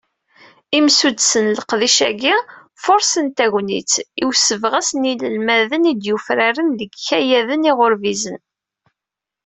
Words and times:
Imsuddsen 0.77 1.45
n 1.49 1.53
leqdic-agi, 1.57 2.35
furṣen 2.83 3.27
tagnit, 3.37 3.93
i 4.21 4.23
usebɣes 4.27 4.89
n 4.93 5.01
yinelmaden 5.09 5.89
i 5.91 5.93
d-yufraren 5.95 6.69
deg 6.79 6.91
yikayaden 6.93 7.69
iɣurbizen. 7.71 8.39